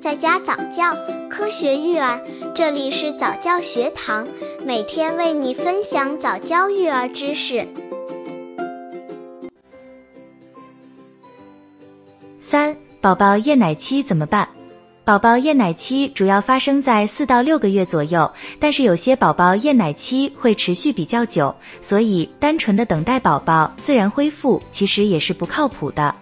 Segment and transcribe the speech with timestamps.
[0.00, 0.96] 在家早教，
[1.28, 2.20] 科学育儿，
[2.54, 4.28] 这里是早教学堂，
[4.64, 7.66] 每天为你分享早教育儿知识。
[12.38, 14.48] 三、宝宝厌奶期怎么办？
[15.04, 18.30] 宝宝厌奶期主要发生在四到六个月左右，
[18.60, 26.14] 但是有些宝宝厌奶期会持续比较久，所以单纯的等待宝宝自然恢复其实也是不靠谱的。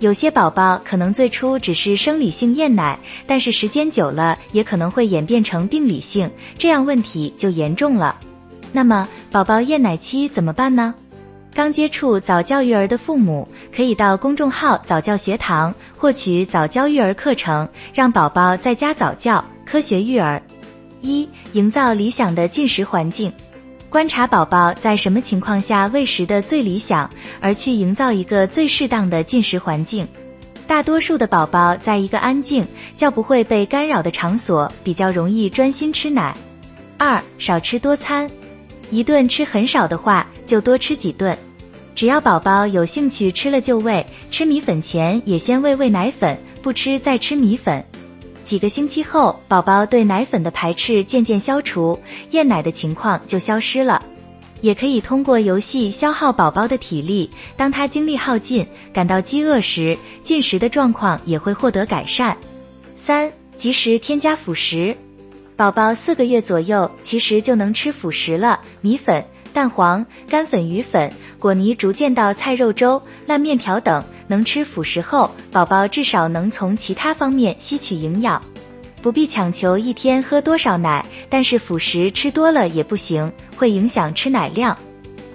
[0.00, 8.16] 有些宝宝可能最初只是生理性厌奶，但是时间久了也可能会演变成病理性，这样问题就严重了。
[8.72, 10.94] 那么宝宝厌奶期怎么办呢？
[11.54, 20.42] 刚接触早教育儿的父母可以到公众号早教学堂获取早教育儿课程，让宝宝在家早教，科学育儿。
[21.00, 23.32] 一、营造理想的进食环境。
[23.94, 27.08] 观察宝宝在什么情况下喂食的最理想，
[27.40, 30.04] 而去营造一个最适当的进食环境。
[30.66, 36.36] 大多数的宝宝在一个安静、较不会被干扰的场所，比较容易专心吃奶。
[36.98, 38.28] 二、少吃多餐，
[38.90, 41.38] 一顿吃很少的话，就多吃几顿。
[41.94, 47.84] 只要宝宝有兴趣吃了就喂，吃米粉前也先喂喂奶粉，不吃再吃米粉。
[48.44, 51.98] 几个星期后，宝宝对奶粉的排斥渐渐消除，
[52.30, 54.04] 厌奶的情况就消失了。
[54.60, 62.36] 也可以通过游戏消耗宝宝的体力，当他精力耗尽、感到饥饿时，进食的状况也会获得改善。
[62.96, 64.96] 三、及时添加辅食，
[65.56, 69.24] 宝宝四个月左右其实就能吃辅食了，米粉。
[69.52, 71.12] 蛋黄、干粉、鱼粉、
[71.44, 78.40] 果泥，逐渐到菜肉粥、烂面条等，能吃辅食后，宝宝至少能从其他方面吸取营养，
[79.02, 84.74] 不必强求一天喝多少奶，但是辅食吃多了也不行，会影响吃奶量。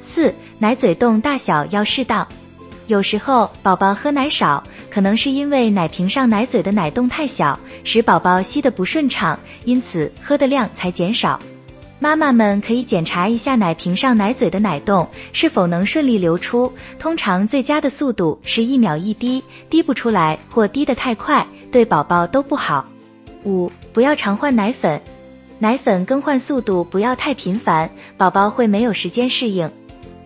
[0.00, 2.26] 四、奶嘴洞大小要适当，
[2.86, 11.38] 有时候宝宝喝奶少，可能是因为奶瓶上奶嘴的奶洞太小，使宝宝吸得不顺畅，因此喝的量才减少。
[12.00, 22.86] 妈妈们可以检查一下奶瓶上奶嘴的奶洞是否能顺利流出，通常最佳的速度是一秒一滴，滴不出来或滴得太快，对宝宝都不好。
[23.44, 25.00] 五、不要常换奶粉，
[25.58, 29.68] 奶粉更换速度不要太频繁，宝宝会没有时间适应。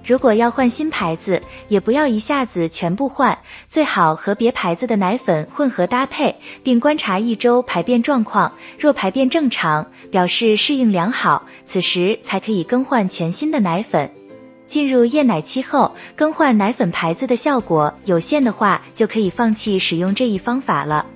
[0.04, 8.52] 如果要换新牌子，也不要一下子全部换，最好和别牌子的奶粉混合搭配，并观察一周排便状况。
[8.78, 14.10] 若排便正常，表示适应良好，此时才可以更换全新的奶粉。
[14.66, 21.06] 进入厌奶期后，更换奶粉牌子的效果有限的话，就可以放弃使用这一方法了。